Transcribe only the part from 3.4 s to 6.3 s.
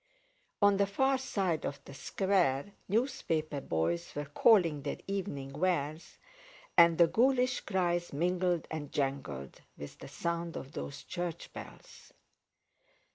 boys were calling their evening wares,